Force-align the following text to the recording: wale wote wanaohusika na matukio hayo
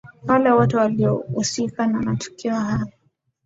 wale 0.27 0.51
wote 0.51 0.77
wanaohusika 0.77 1.87
na 1.87 2.01
matukio 2.01 2.55
hayo 2.55 2.87